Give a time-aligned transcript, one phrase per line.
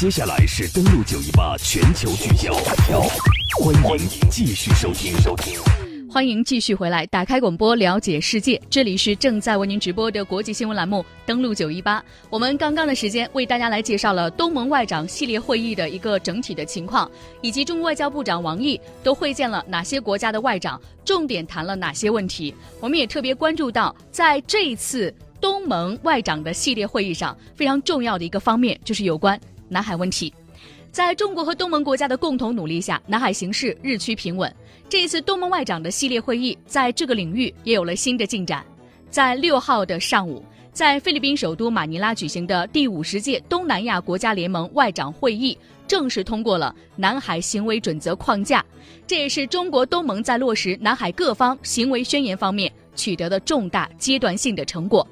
[0.00, 2.54] 接下来是登录九一八全球聚焦，
[3.58, 5.14] 欢迎继续收听。
[5.20, 5.60] 收听。
[6.10, 8.58] 欢迎继续回来，打开广播了解世界。
[8.70, 12.02] 这里是正在为您直播的国际新闻栏目，登录九一八。
[12.30, 17.08] 我们刚刚的时间为大家来介绍了东盟外长系列会议的一个整体的情况，
[17.42, 22.54] 以及中国外交部长王毅都会见了哪些国家的外长，重点谈了哪些问题。
[22.80, 29.38] 我们也特别关注到，在这一次东盟外长的系列会议上，非常重要的一个方面就是有关。
[29.70, 30.34] 南海问题，
[30.90, 34.54] 在中国和东盟国家的共同努力下，南海形势日趋平稳。
[34.88, 38.66] 这一次东盟外长的系列会议，在这个领域也有了新的进展。
[39.08, 45.56] 在六号的上午，在菲律宾首都马尼拉举行的第五十届东南亚国家联盟外长会议，
[45.86, 48.64] 正式通过了南海行为准则框架。
[49.06, 55.06] 这也是中国东盟在落实南海各方行为宣言方面取得的重大阶段性的成果。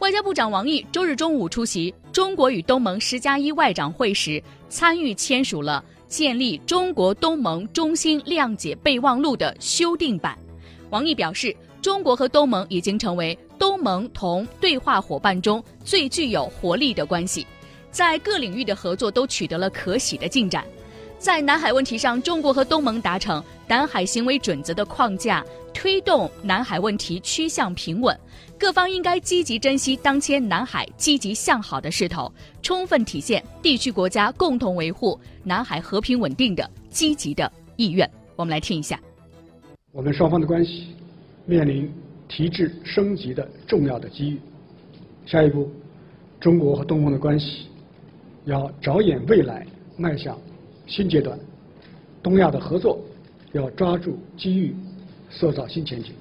[0.00, 10.38] 外交部长王毅周日中午出席中国与东盟十加一外长会时，参与签署了建立中国东盟中心谅解备忘录的修订版。
[10.90, 17.44] 王毅表示，中国和东盟已经成为东盟同对话伙伴中最具有活力的关系，
[17.90, 20.64] 在各领域的合作都取得了可喜的进展。
[21.18, 25.44] 在南海问题上，中国和东盟达成南海行为准则的框架，
[25.74, 28.16] 推动南海问题趋向平稳。
[28.56, 38.08] 各方应该积极珍惜当前南海积极向好的势头，充分体现地区国家共同维护南海和平稳定的积极的意愿。
[38.36, 38.98] 我们来听一下。
[39.90, 40.86] 我们双方的关系
[41.46, 41.92] 面临
[42.28, 44.40] 提质升级的重要的机遇。
[45.26, 45.68] 下一步，
[46.40, 47.66] 中国和东盟的关系
[48.44, 49.66] 要着眼未来，
[49.96, 50.38] 迈向
[50.88, 51.38] 新阶段。
[52.20, 52.98] 东亚的合作
[53.52, 54.74] 要抓住机遇，
[55.30, 56.12] 塑造新前景。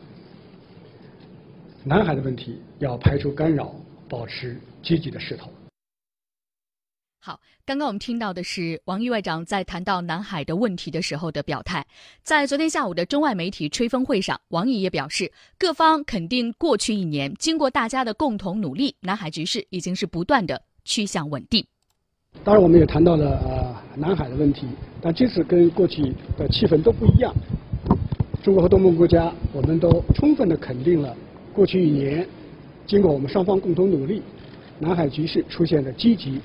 [1.84, 3.74] 南海的问题要排除干扰，
[4.08, 5.50] 保持积极的势头。
[7.20, 11.86] 好，刚刚我们听到的是王毅外长在谈到南海的问题的时候的表态。
[12.22, 21.66] 在昨天下午的中外媒体吹风会上，王毅也表示，各方肯定过去一年经过大家的共同努力，南海局势已经是不断的趋向稳定。
[22.46, 23.67] 当然，我们也谈到了呃
[23.98, 24.68] 南海的问题，
[25.02, 27.34] 但这次跟过去的气氛都不一样。
[28.44, 31.16] 中国和东盟国家，我们都充分的肯定了。
[31.54, 32.26] 过去一年，
[32.86, 34.22] 经过我们双方共同努力，
[34.80, 36.40] 南海局势出现了积极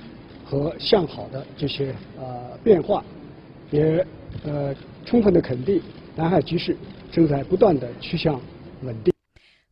[0.44, 3.04] 和向好的这些呃变化，
[3.70, 4.04] 也
[4.44, 4.74] 呃
[5.04, 5.80] 充分的肯定
[6.16, 6.76] 南海局势
[7.10, 8.40] 正在不断的趋向
[8.82, 9.11] 稳定。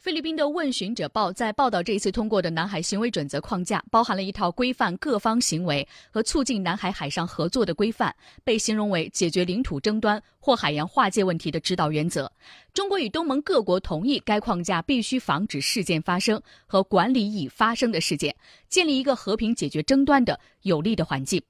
[0.01, 12.33] 菲律宾的《问询者报》在报道这一次通过的南海行为准则框架，包含了一套规范各方行为和促进南海海上合作的规范，被形容为解决领土争端或海洋划界问题的指导原则。
[12.73, 18.35] 中国与东盟各国同意，该框架必须防止事件发生和管理已发生的事件，
[18.71, 21.43] 建立一个和平解决争端的有利的环境。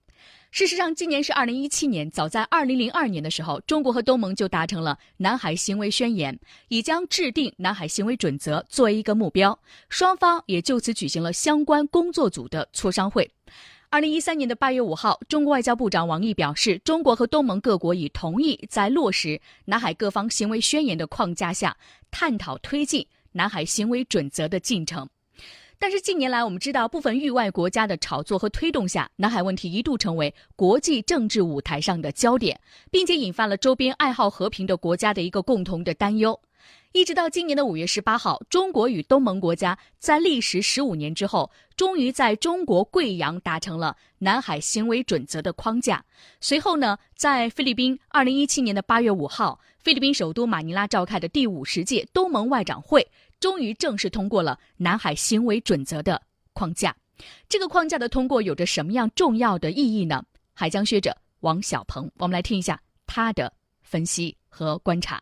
[0.51, 2.11] 事实上，今年是二零一七年。
[2.11, 6.37] 早在二零零二年的时候，中国和东盟就达成了南海行为宣言，
[6.69, 9.57] 已将制定南海行为准则作为一个目标。
[9.89, 13.31] 双方也就此举行了相关工作组的磋商会。
[13.91, 21.77] 二零一三年的八月五号，中国外交部长王毅表示，中国和东盟各国已同意在落实南海各方行为宣言的框架下，
[22.11, 25.09] 探讨推进南海行为准则的进程。
[25.83, 32.61] 但是近年来，我们知道部分域外国家的炒作和推动下，南海问题一度成为国际政治舞台上的焦点，
[32.91, 36.39] 并且引发了周边爱好和平的国家的一个共同的担忧。
[36.93, 46.05] 一直到今年的五月十八号，中国与东盟国家在历时十五年之后，终于在中国贵阳达成了南海行为准则的框架。
[46.43, 53.09] 随后呢，在菲律宾二零一七年的八月五号，菲律宾首都马尼拉召开的第五十届东盟外长会。
[53.41, 56.21] 终于正式通过了南海行为准则的
[56.53, 56.95] 框架，
[57.49, 60.23] 这个框架的通过有着什么样重要的意义呢？
[60.53, 63.53] 海疆学者王小鹏，我们来听一下他的
[63.83, 65.21] 分析和观察。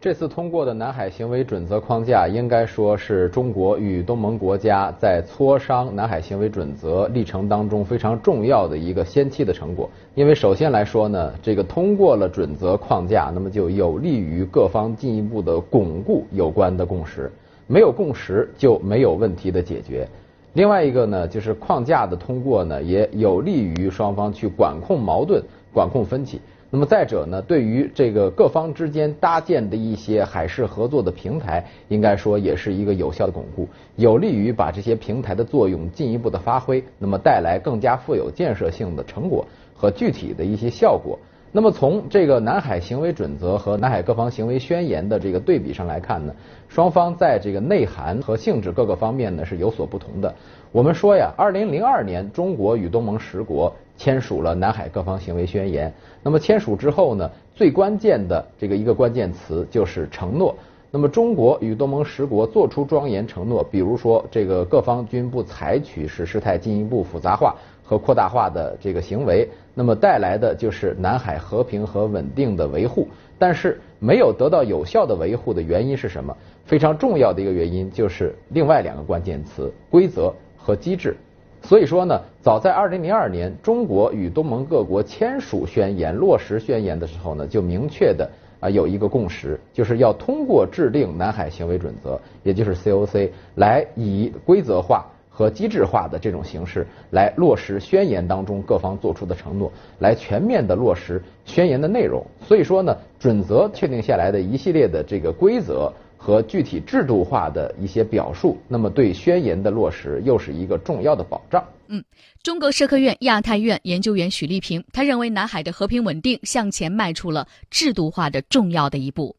[0.00, 9.90] 这次通过的南海行为准则框架，应该说是中国与东盟国家在磋商南海行为准则历程当中非常重要的一个先期的成果。
[10.14, 17.30] 因为首先来说呢，这个通过了准则框架，那么就有利于各方进一步的巩固有关的共识。
[17.66, 20.08] 没有共识，就没有问题的解决。
[20.54, 25.44] 另外一个呢，就是框架的通过呢，也有利于双方去管控矛盾、
[25.74, 26.40] 管控分歧。
[26.72, 39.44] 那么再者呢，对于这个各方之间搭建的一些海事合作的平台，应该说也是一个有效的巩固，有利于把这些平台的作用进一步的发挥，那么带来更加富有建设性的成果
[39.74, 41.18] 和具体的一些效果。
[41.52, 46.32] 那么从这个南海行为准则和南海各方行为宣言的这个对比上来看呢，
[46.68, 50.32] 双方在这个内涵和性质各个方面呢是有所不同的。
[50.72, 55.92] 我们说呀，二零零二年中国与东盟十国签署了南海各方行为宣言。
[56.22, 60.54] 那么签署之后呢，最关键的这个一个关键词就是承诺。
[60.92, 73.08] 那么中国与东盟十国作出庄严承诺，比如说这个各方均不采取使事态进一步复杂化和扩大化的这个行为，那么带来的就是南海和平和稳定的维护。
[73.40, 76.36] 但是没有得到有效的维护的原因是什么？
[76.64, 80.32] 非常重要的一个原因就是另外两个关键词：规则。
[80.62, 81.16] 和机制，
[81.62, 88.28] 所以说呢，早在二零零二年，中国与东盟各国签署宣言、落实宣言的时候呢，就明确的
[88.60, 102.22] 啊有一个共识，就是要通过制定南海行为准则，也就是 COC，来以规则化和机制化的这种形式来落实宣言当中各方做出的承诺，来全面的落实宣言的内容。
[102.42, 105.90] 所以说呢，准则确定下来的一系列的这个规则。
[106.22, 111.64] 和具体制度化的一些表述，那么对宣言的落实又是一个重要的保障。
[111.88, 112.04] 嗯，
[112.42, 119.34] 中国社科院亚太院研究员许立平，他认为南海的和平稳定向前迈出了制度化的重要的一步。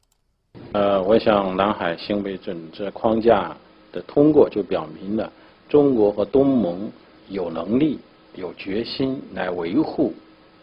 [0.74, 3.56] 呃，我想南海行为准则框架
[3.92, 5.32] 的通过，就表明了
[5.70, 6.92] 中国和东盟
[7.30, 8.00] 有能力、
[8.34, 10.12] 有决心来维护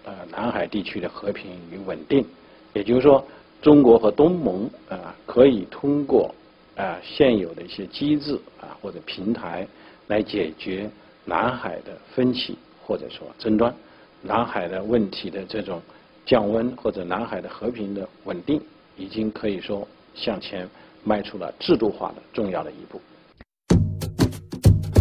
[0.05, 2.27] 呃南海地区的和平与稳定。
[2.75, 3.25] 也就是说。
[3.61, 6.33] 中国和东盟啊，可以通过
[6.77, 9.67] 啊现有的一些机制啊或者平台
[10.07, 10.89] 来解决
[11.25, 12.57] 南海的分歧
[12.87, 13.75] 或者说争端，
[14.23, 15.83] 南海的问题的这种
[16.25, 18.61] 降温或者南海的和平的稳定，
[18.97, 20.69] 已经可以说向前
[21.03, 23.01] 迈出了制度化的重要的一步。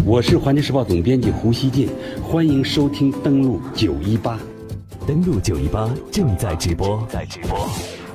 [0.04, 1.88] 我是环球时报总编辑胡锡进，
[2.22, 4.36] 欢迎收听登录九一八，
[5.06, 8.07] 登录九一八正在直播，在直播。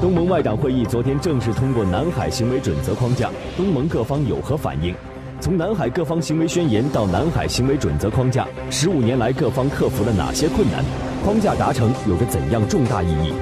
[0.00, 4.94] 东盟外长会议昨天正式通过南海行为准则框架，东盟各方有何反应？
[5.40, 10.84] 从南海各方行为宣言到南海行为准则框架，十五年来各方克服了哪些困难？
[11.24, 13.32] 框架达成有着怎样重大意义？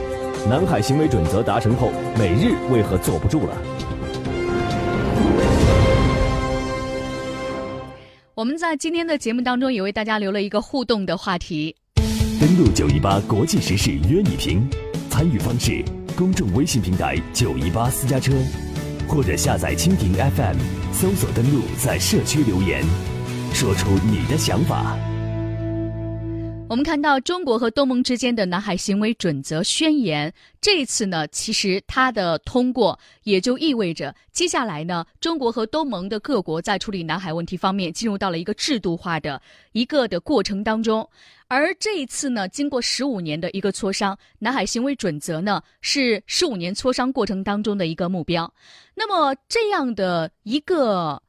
[0.49, 3.57] 南海行为准则达成后，美日为何坐不住了？
[8.35, 11.77] 我们在今天的节目当中也为大家留了一个互动的话题。
[12.41, 14.67] 登录九一八国际时事约你评，
[15.13, 15.85] 参与方式。
[16.17, 18.33] 公众微信平台九一八私家车，
[19.07, 20.57] 或者下载蜻蜓 FM，
[20.91, 22.83] 搜索登录，在社区留言，
[23.53, 24.97] 说出你的想法。
[26.73, 39.39] 我们看到中国和东盟之间的南海行为准则宣言，这一次呢，其实它的通过也就意味着接下来呢，中国和东盟的各国在处理南海问题方面进入到了一个制度化的
[39.73, 41.07] 一个的过程当中。
[41.47, 48.51] 而这一次呢，经过十五年的一个磋商，南海行为准则呢是十五年磋商过程当中的一个目标。
[48.95, 51.23] 那么这样的一个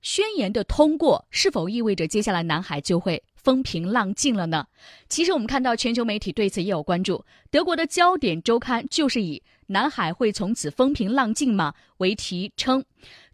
[0.00, 3.22] 宣言的通过，是否意味着接下来南海就会？
[3.42, 4.66] 风平浪静了呢。
[5.08, 7.24] 其实我们看到全球媒体对此也有关注。
[7.50, 12.84] 德国的焦点周刊就是以“南海会从此风平浪静吗”为题称，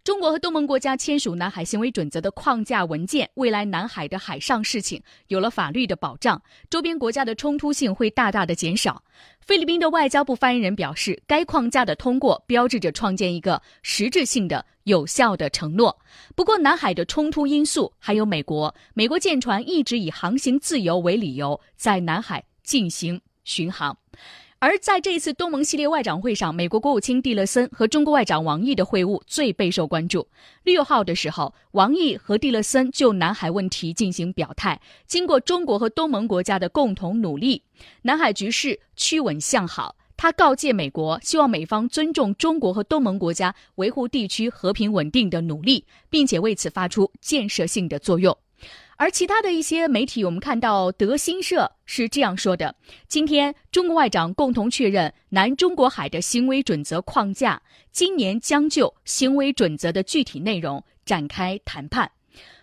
[0.07, 9.03] 中国和东盟国家签署南海行为准则的框架文件，未来南海的海上事情有了法律的保障，周边国家的冲突性会大大的减少。
[9.41, 14.65] 菲律宾的外交部发言人表示，该框架的通过标志着创建一个实质性的。
[14.83, 15.99] 有效的承诺。
[16.33, 23.97] 不过，南海的冲突因素还有美国，美国舰船一直以航行自由为理由在南海进行巡航。
[24.59, 30.27] 而在这一次东盟系列外长会上，美国国务卿蒂勒森和中国外长王毅的会晤最备受关注。
[30.63, 34.81] 六号的时候，王毅和蒂勒森就南海问题进行表态。
[35.05, 37.61] 经过中国和东盟国家的共同努力，
[38.01, 39.95] 南海局势趋稳向好。
[40.15, 48.35] 他告诫美国，希望美方尊重中国和东盟国家维护地区和平稳定的努力，并且为此发出建设性的作用。
[48.99, 52.75] 而其他的一些媒体，我们看到德新社是这样说的：
[53.07, 57.61] 今天，中国外长共同确认南中国海的行为准则框架，
[57.91, 62.11] 今年将就行为准则的具体内容展开谈判。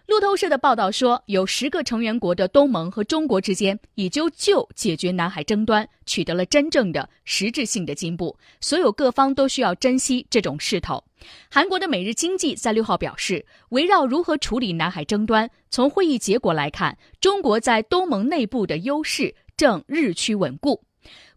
[0.06, 11.02] 路透社的报道说，有十个成员国的东盟和中国之间已就就解决南海争端取得了真正的实质性的进步，所有各方都需要珍惜这种势头。
[11.50, 20.82] 韩国的《每日经济》在六号表示，围绕如何处理南海争端，从会议结果来看，中国在东盟内部的优势正日趋稳固。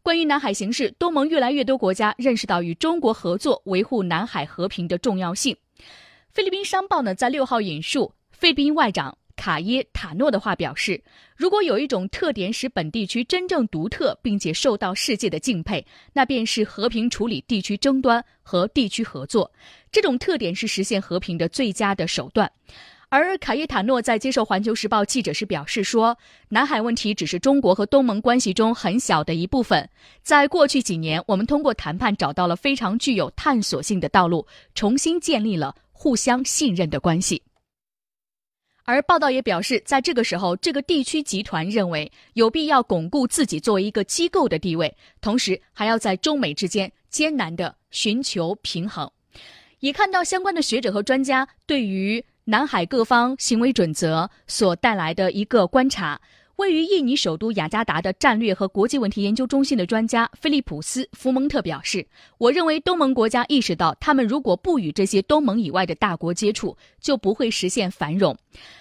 [0.03, 5.55] 关于南海形势，东盟越来越多国家认识到与中国合作维护南海和平的重要性。
[6.33, 8.11] 菲律宾商报呢，在六号引述。
[8.37, 11.01] 菲律宾外长卡耶塔诺的话表示
[11.35, 19.51] ：“如果有一种特点使本地区真正独特，并且受到世界的敬佩，那便是和平处理地区争端和地区合作。
[19.91, 22.51] 这种特点是实现和平的最佳的手段。”
[23.09, 26.15] 而卡耶塔诺在接受《环球时报》记者时表示说
[26.49, 29.89] ：“南海问题只是中国和东盟关系中很小的一部分。
[30.21, 37.41] 在过去几年，我们通过谈判找到了非常具有探索性的道路，重新建立了互相信任的关系。”
[38.87, 49.11] 而报道也表示，在这个时候，这个地区集团认为有必要巩固自己作为一个机构的地位，同时还要在中美之间艰难地寻求平衡。
[49.81, 52.23] 也看到相关的学者和专家对于。
[52.49, 56.17] 南海各方行为准则所带来的一个观察，
[56.57, 62.03] 位于印尼首都雅加达的战略和国际问题研究中心的专家菲利普斯·福蒙特表示
[62.39, 68.35] ：“我认为东盟国家意识到，他们如果不与这些东盟以外的大国接触，就不会实现繁荣。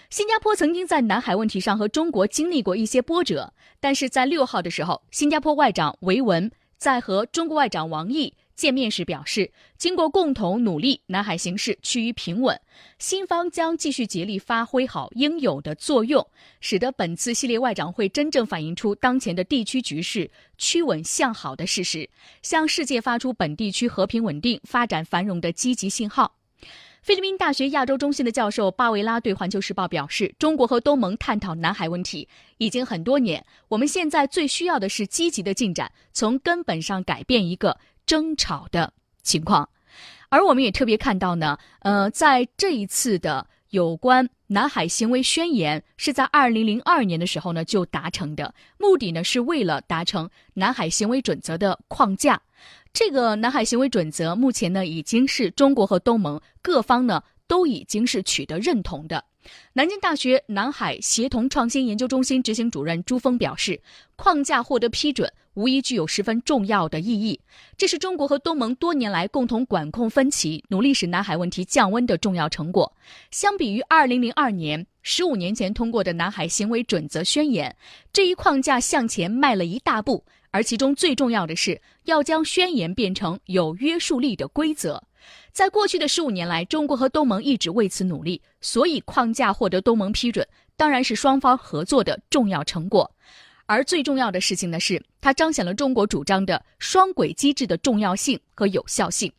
[0.08, 12.58] 新加坡曾经在南海问题上和中国经历过一些波折，但是在六号的时候，新加坡外长维文在和中国外长王毅。”见面时表示，经过共同努力，南海形势趋于平稳。
[12.98, 16.26] 新方将继续竭力发挥好应有的作用，
[16.60, 22.08] 使得本次系列外长会真正反映出当前的地区局势趋稳向好的事实，
[22.40, 26.34] 向世界发出本地区和平稳定、发展繁荣的积极信号。
[27.02, 39.68] 菲律宾大学亚洲中心的教授巴维拉对《环球时报》表示：“中国和东盟探讨南海问题已经很多年，我们现在最需要的是积极的进展，从根本上改变一个。”争吵的情况，
[40.28, 52.40] 而我们也特别看到呢，呃，在这一次的有关南海行为宣言是在二零零二年的时候呢就达成的，目的呢是为了达成南海行为准则的框架。
[52.92, 59.24] 这个南海行为准则目前呢已经是中国和东盟各方呢都已经是取得认同的。
[59.72, 63.80] 南京大学南海协同创新研究中心执行主任朱峰表示，
[64.16, 65.32] 框架获得批准。
[65.54, 67.40] 无疑具有十分重要的意义，
[67.78, 72.94] 这是中国和东盟多年来共同管控分歧、努力使南海问题降温的重要成果。
[73.30, 77.74] 相比于二零零二年十五年前通过的南海行为准则宣言，
[78.12, 80.26] 这一框架向前迈了一大步。
[80.56, 85.02] 而其中最重要的是要将宣言变成有约束力的规则。
[85.52, 93.10] 在过去的十五年来，中国和东盟一直为此努力，所以框架获得东盟批准，当然是双方合作的重要成果。
[93.66, 99.30] 而最重要的事情呢，是它彰显了中国主张的双轨机制的重要性和有效性。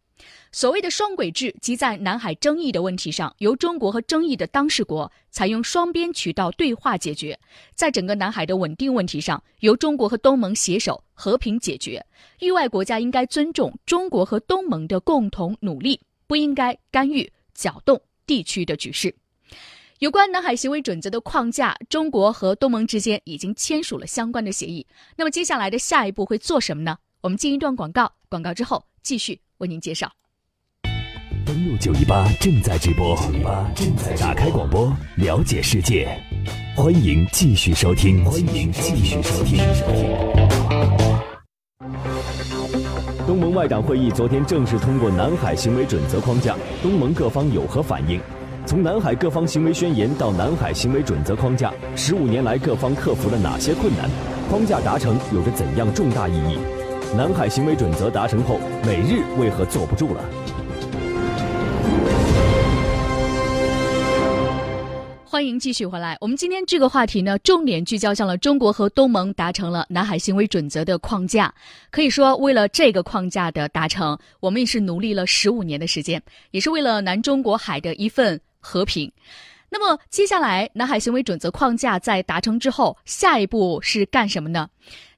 [0.57, 7.35] 所谓的双轨制，即在南海争议的问题上，由中国和争议的当事国采用双边渠道对话解决；
[7.75, 12.03] 在整个南海的稳定问题上，由中国和东盟携手和平解决。
[12.39, 19.13] 域外国家应该尊重中国和东盟的共同努力，不应该干预搅动地区的局势。
[19.99, 24.87] 有关南海行为准则的框架，中国和东盟之间已经签署了相关的协议。
[25.17, 26.97] 那么接下来的下一步会做什么呢？
[27.21, 30.11] 我们进一段广告，广告之后继续为您介绍。
[31.47, 36.05] 登录九一八正在直播，九一八正在打开广播，了解世界，
[36.75, 39.57] 欢迎继续收听，欢迎继续收听。
[43.25, 48.19] 东盟外长会议昨天正式通过南海行为准则框架，东盟各方有何反应？
[48.65, 54.09] 从南海各方行为宣言到南海行为准则框架，十五年来各方克服了哪些困难？
[54.49, 56.57] 框架达成有着怎样重大意义？
[57.15, 60.21] 南海行为准则达成后，美日为何坐不住了？
[65.23, 66.17] 欢迎继续回来。
[66.19, 71.53] 我们今天这个话题呢，重点聚焦向了中国和东盟达成了南海行为准则的框架。
[71.91, 78.39] 可以说，为了这个框架的达成，我们也是努力了十五年的时间，也是为了南中国海的一份。
[78.59, 79.09] 和平。
[79.69, 84.67] 那么接下来，南海行为准则框架在达成之后，下一步是干什么呢？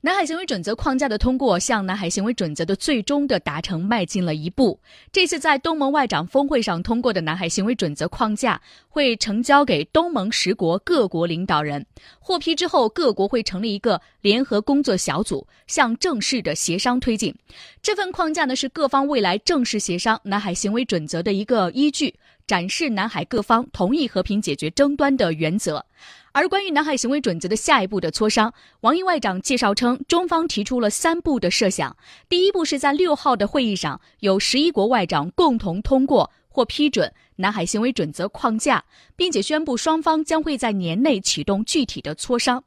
[0.02, 4.80] 南海行为准则框架的通过，向南海行为准则的最终的达成迈进了一步。
[5.12, 11.86] 这次在东盟外长峰会上通过的南海行为准则框架，会呈交给东盟十国各国领导人
[12.18, 17.36] 获批之后，各国会成立一个联合工作小组，向正式的协商推进。
[17.82, 22.16] 这份框架呢，是各方未来正式协商南海行为准则的一个依据。
[22.48, 25.86] 展示南海各方同意和平解决争端的原则，
[26.32, 31.96] 而关于南海行为准则的下一步的磋商，王毅外长介绍称，中方提出了三步的设想。
[32.28, 38.84] 第一步是在六号的会议上，有十一国外长共同通过或批准南海行为准则框架，
[39.16, 42.64] 并且宣布双方将会在年内启动具体的磋商。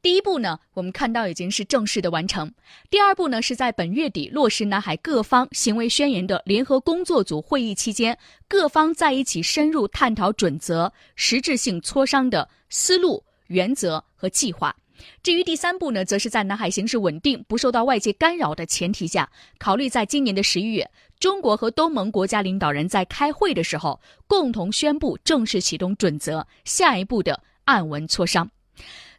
[0.00, 2.52] 第一步呢，我们看到已经是正式的完成。
[2.90, 14.74] 第二步呢，是在本月底落实南海各方行为宣言的联合工作组会议期间，各方在一起深入探讨准则、实质性磋商的思路、原则和计划。
[15.22, 20.88] 至于第三步呢，则是在南海形势稳定、不受到外界干扰的前提下，考虑在今年的十一月，
[21.22, 28.50] 中国和东盟国家领导人在开会的时候，共同宣布正式启动准则，下一步的暗文磋商。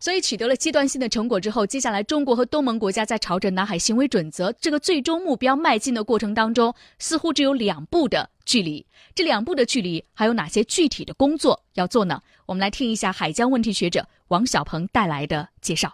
[0.01, 8.86] 所以取得了阶段性的成果之后，接下来中国和东盟国家在朝着南海行为准则这个最终目标迈进的过程当中，似乎只有两步的距离。
[9.15, 12.22] 这两步的距离还有哪些具体的工作要做呢？
[12.45, 15.93] 我们来听一下海疆问题学者王小鹏带来的介绍。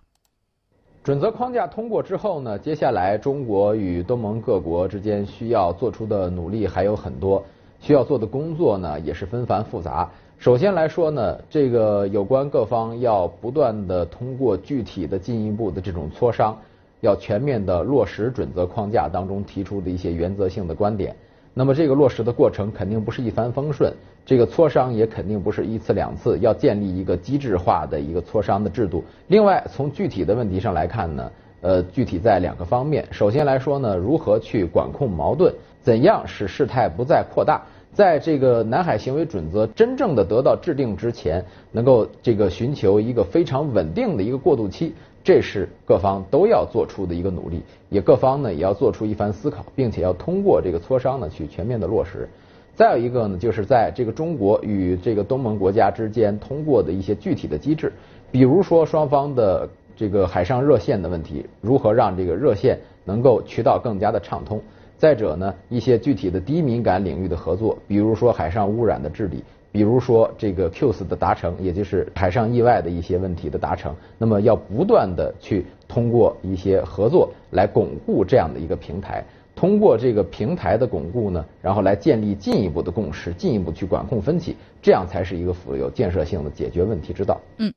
[1.02, 7.44] 准则框架通过之后呢，接下来中国与东盟各国之间需要做出的努力还有很多，
[7.80, 10.10] 需要做的工作呢也是纷繁复杂。
[10.38, 16.58] 首先来说呢，这个有关各方要不断的通过具体的进一步的这种磋商，
[17.00, 21.16] 要全面的落实准则框架当中提出的一些原则性的观点。
[21.60, 23.94] 那么这个落实的过程肯定不是一帆风顺，
[24.26, 29.04] 这个磋商也肯定不是一次两次，要建立一个机制化的一个磋商的制度。
[29.28, 33.06] 另外，从具体的问题上来看呢，呃，具体在两个方面。
[33.12, 37.62] 首先来说呢，如何去管控矛盾，怎样使事态不再扩大。
[37.92, 52.28] 在这个南海行为准则真正的得到制定之前，能够这个寻求一个非常稳定的一个过渡期，这是各方都要做出的一个努力，也各方呢也要做出一番思考，并且要通过这个磋商呢去全面的落实。
[52.76, 57.92] 再有一个呢，就是在这个中国与这个东盟国家之间通过的一些具体的机制，
[58.32, 64.62] 比如说双方的这个海上热线的问题，如何让这个热线能够渠道更加的畅通。
[64.98, 79.24] 再者呢，一些具体的低敏感领域的合作，比如说海上污染的治理，比如说这个 QS 的达成，也就是海上意外的一些问题的达成，那么要不断的去通过一些合作来巩固这样的一个平台。
[79.56, 87.38] 通过这个平台的巩固呢，然后来建立进一步的共识，进一步去管控分歧，这样才是一个富有建设性的解决问题之道。
[87.58, 87.74] 嗯，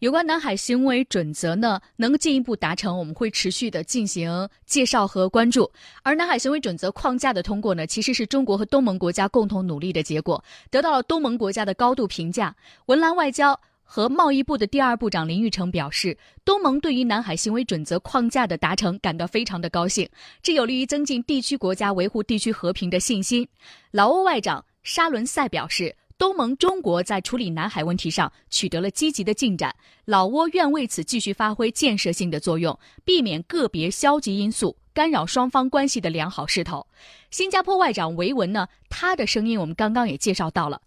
[0.00, 5.70] 有关南海行为准则呢，能进一步达成，我们会持续的进行介绍和关注。
[6.02, 12.54] 而南海行为准则框架的通过呢，其实是中国和东盟国家共同努力的结果，得到了东盟国家的高度评价。
[12.86, 13.58] 文澜外交。
[13.86, 20.08] 和贸易部的第二部长林玉成表示，东盟对于南海行为准则框架的达成感到非常的高兴，
[20.42, 23.46] 这有利于增进地区国家维护地区和平的信心。
[23.90, 36.86] 老挝外长沙伦塞表示，东盟中国在处理南海问题上取得了积极的进展，老挝愿为此继续发挥建设性的作用，避免个别消极因素干扰双方关系的良好势头。
[37.30, 40.80] 新加坡外长维文呢，他的声音我们刚刚也介绍到了。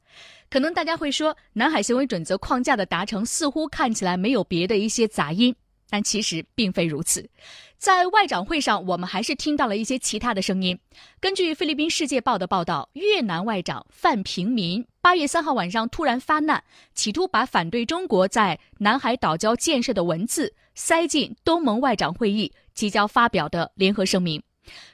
[0.50, 5.54] 可能大家会说，南海行为准则框架的达成似乎看起来没有别的一些杂音，
[5.90, 7.30] 但其实并非如此。
[7.78, 10.80] 在外长会上，我们还是听到了一些其他的声音。
[11.20, 16.64] 根据菲律宾《世界报》的报道，越南外长范平民八月三号晚上突然发难，
[16.96, 24.42] 企图把反对中国在南海岛礁建设的文字塞进东盟外长会议即将发表的联合声明。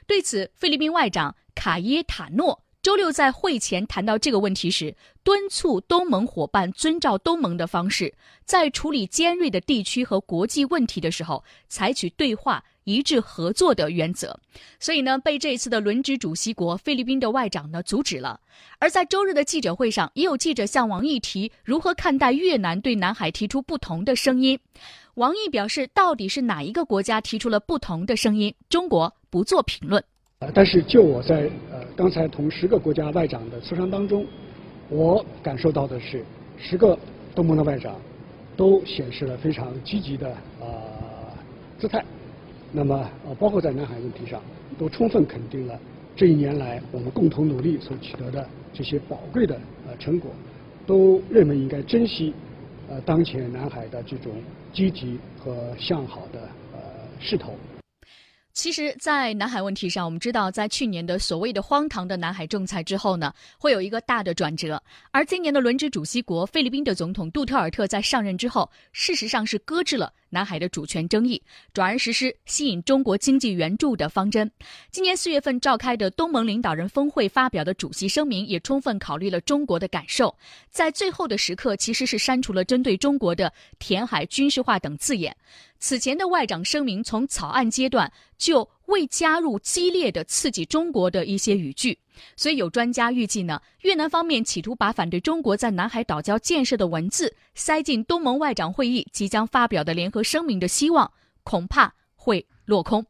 [0.06, 2.63] 对此，菲律宾外长卡耶塔诺。
[2.84, 8.12] 周六在会前谈到这个问题时，敦促东盟伙伴遵照东盟的方式，
[8.44, 14.38] 在处理尖锐的地区和国际问题的时候，采取对话、一致合作的原则。
[14.78, 18.38] 所以呢，被这次的轮值主席国菲律宾的外长呢阻止了。
[18.78, 24.60] 而在周日的记者会上，也有记者向王毅提如何看待越南对南海提出不同的声音。
[25.14, 28.54] 王毅表示，到底是哪一个国家提出了不同的声音？
[28.68, 30.04] 中国不做评论。
[30.52, 34.26] 但是就我在呃刚才同十个国家外长的磋商当中，
[34.88, 36.24] 我感受到的是，
[36.58, 36.98] 十个
[37.34, 37.94] 东盟的外长
[38.56, 40.28] 都显示了非常积极的
[40.60, 40.66] 呃
[41.78, 42.04] 姿态。
[42.72, 44.42] 那么呃包括在南海问题上，
[44.76, 45.78] 都充分肯定了
[46.16, 49.54] 这一年来我们共同努力所取得的这些宝贵的
[49.86, 50.30] 呃成果，
[50.86, 52.34] 都认为应该珍惜
[52.88, 54.32] 呃当前南海的这种
[54.72, 56.40] 积极和向好的
[56.72, 56.78] 呃
[57.20, 57.54] 势头。
[58.54, 64.80] 其实，在南海问题上，我们知道，在去年的所谓的荒唐的南海仲裁之后呢，会有一个大的转折。
[65.10, 70.12] 而今年的轮值主席国菲律宾的总统杜特尔特在上任之后，事实上是搁置了。
[70.34, 71.40] 南海的主权争议，
[71.72, 74.50] 转而实施吸引中国经济援助的方针。
[74.90, 80.36] 今年四月份召开的东盟领导人峰会发表的主席声明，也充分考虑了中国的感受，
[80.68, 85.34] 在最后的时刻其实是删除了针对中国的填海、军事化等字眼。
[85.78, 91.98] 此前的外长声明从草案阶段就未加入激烈的刺激中国的一些语句。
[92.36, 101.10] 所以有专家预计呢，越南方面企图把反对中国在南海岛礁建设的文字塞进东盟外长会议即将发表的联合声明的希望，
[101.42, 103.04] 恐怕会落空。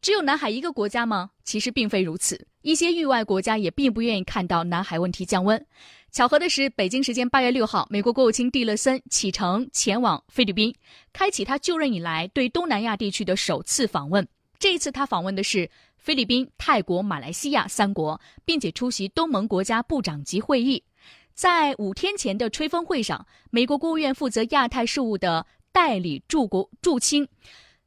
[0.00, 1.30] 只有南海一个国家吗？
[1.44, 5.66] 其实并非如此，一些域外国家也并不愿意看到南海问题降温。
[6.10, 10.74] 巧合的是，北京时间八月六号，美国国务卿蒂勒森启程前往菲律宾，
[11.12, 14.26] 开启他就任以来对东南亚地区的首次访问。
[14.60, 20.84] 这一次他访问的是菲律宾、泰国、马来西亚三国，并且出席东盟国家部长级会议。
[21.32, 27.26] 在五天前的吹风会上，美国国务院负责亚太事务的代理驻国驻青。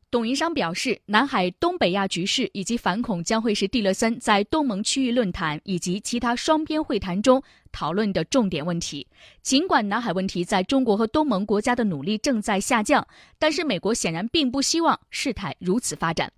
[0.09, 9.07] 董云商表示，南海、东北亚局势以及反恐将会是蒂勒森在东盟区域论坛以及其他双边会谈中讨论的重点问题。
[9.41, 13.07] 尽管南海问题在中国和东盟国家的努力正在下降，
[13.37, 16.31] 但是美国显然并不希望事态如此发展。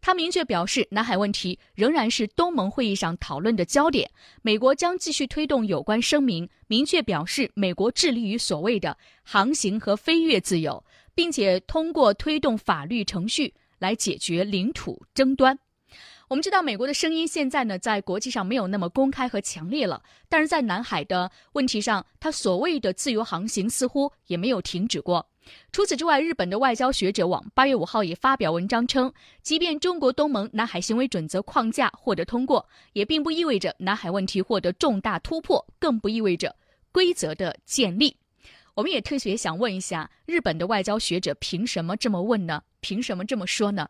[0.00, 4.10] 他明确表示，南海问题仍然是东盟会议上讨论的焦点。
[4.42, 10.82] 美国将继续推动有关声明，明确表示美国致力于所谓的航行和飞越自由。
[11.12, 15.58] 并且通过推动法律程序来解决领土争端。
[16.28, 25.28] 我们知道，美国的声音现在呢，在国际上没有那么公开和强烈了，但是在南海的问题上，他所谓的自由航行似乎也没有停止过。
[25.72, 36.56] 除此之外，日本的外交学者网八月五号也发表文章称，即便中国东盟南海行为准则框架获得通过，也并不意味着南海问题获得重大突破，更不意味着
[36.92, 38.16] 规则的建立。
[38.74, 42.62] 我们也特别想问一下，日本的外交学者凭什么这么问呢？
[42.80, 43.88] 凭什么这么说呢？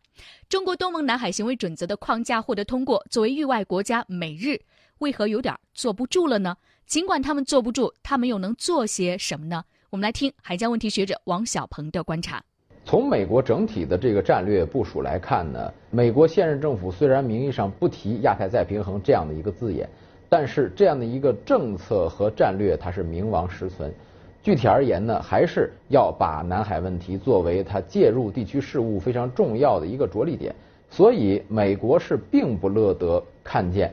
[0.48, 4.58] 中国东盟南海行为准则的框架获得通过，作为域外国家，美日
[4.98, 6.56] 为何有点坐不住了呢？
[6.86, 9.64] 尽管他们坐不住，他们又能做些什么呢？
[9.90, 12.40] 我们来听海疆问题学者王小鹏的观察。
[12.84, 19.88] 从美国整体的这个战略部署来看呢，美国现任政府虽然名义上不提亚太再平衡这样的一个字眼，
[20.28, 23.92] 但是这样的一个政策和战略，它是名亡实存。
[24.44, 30.54] 具体而言呢，还是要把南海问题作为它介入地区事务非常重要的一个着力点。
[30.88, 33.92] 所以，美国是并不乐得看见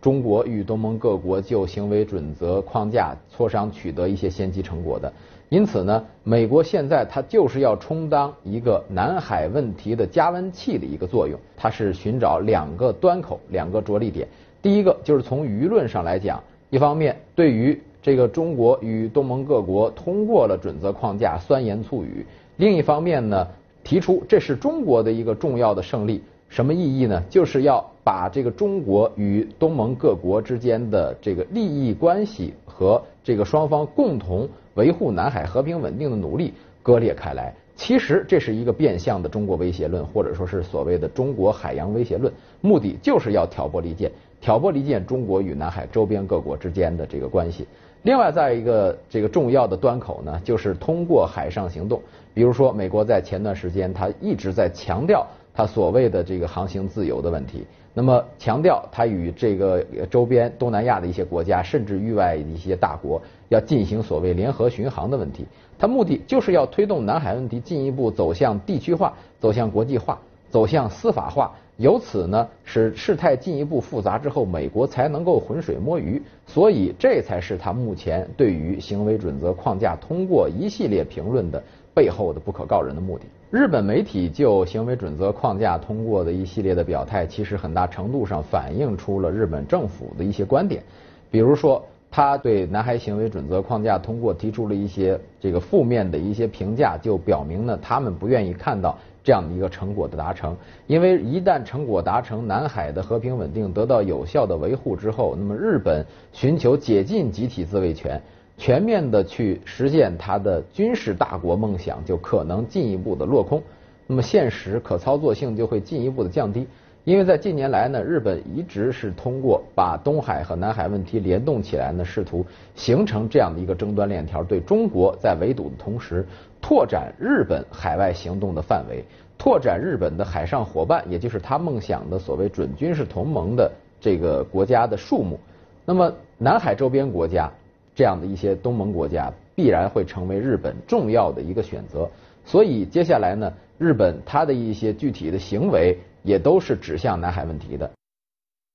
[0.00, 5.12] 中国与东盟各国就行为准则框架磋商取得一些先机成果的。
[5.48, 11.38] 因此呢，美国现在它就是要充当一个南海问题的加温器的一个作用。
[11.56, 14.26] 它是寻找两个端口、两个着力点。
[14.60, 22.26] 第一个就是从舆论上来讲，一方面对于这个中国与东盟各国通过了准则框架，酸言醋语。
[22.56, 23.46] 另一方面呢，
[23.84, 27.22] 提出这是中国的一个重要的胜利，什么意义呢？
[27.28, 37.54] 就是要把这个中国与东盟各国之间的这个利益关系和这个双方共同维护南海和平稳定的努力割裂开来。
[37.74, 42.32] 其实这是一个变相的中国威胁论，或者说是所谓的中国海洋威胁论，
[42.62, 47.66] 目的就是要挑拨离间，挑拨离间中国与南海周边各国之间的这个关系。
[48.02, 52.00] 另外，在一个这个重要的端口呢，就是通过海上行动。
[52.32, 55.26] 比如说，美国在前段时间，它一直在强调
[55.56, 57.64] 它所谓的这个航行自由的问题。
[57.94, 65.46] 那么，强调它与这个周边东南亚的一些国家，甚至域外一些大国，要进行所谓联合巡航的问题。
[65.78, 71.50] 它目的就是要推动南海问题进一步走向地区化、走向国际化、走向司法化。
[71.78, 76.20] 由此呢，使事态进一步复杂之后，美国才能够浑水摸鱼。
[76.46, 81.62] 所以，这才是他目前对于行为准则框架通过一系列评论的
[81.96, 83.24] 背后的不可告人的目的。
[83.50, 90.82] 日本媒体就行为准则框架通过的一系列的表态，其实很大程度上反映出了日本政府的一些观点。
[91.30, 98.98] 比如说，他对南海行为准则框架通过提出了一些这个负面的一些评价，就表明呢，他们不愿意看到。
[99.24, 100.56] 这样的一个成果的达成，
[100.86, 108.22] 因为一旦成果达成，南海的和平稳定得到有效的维护之后，那么日本寻求解禁集体自卫权，
[108.58, 113.62] 全面的去实现它的军事大国梦想，就可能进一步的落空，
[114.06, 116.66] 那么现实可操作性就会进一步的降低。
[117.04, 126.26] 因为在近年来呢，日本一直是通过把东海和南海问题联动起来呢，试图形成这样的一个争端链条，对中国在围堵的同时，
[126.60, 129.04] 拓展日本海外行动的范围，
[129.38, 135.38] 拓展日本的海上伙伴，也就是他梦想的所谓准军事同盟的这个国家的数目。
[135.84, 137.48] 那么，南海周边国家
[137.96, 142.08] 这样的一些东盟国家，必然会成为日本重要的一个选择。
[142.44, 145.98] 所以，接下来呢，日本它的一些具体的行为。
[146.26, 147.88] 也都是指向南海问题的。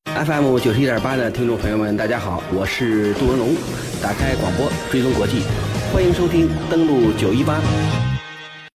[0.06, 3.50] FM 九十一点八的听众朋友们，大家好，我是杜文龙。
[4.02, 5.42] 打开广播，追踪国际，
[5.94, 8.11] 欢迎收听登录九一八。